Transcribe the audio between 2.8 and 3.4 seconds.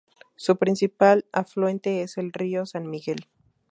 Miguel.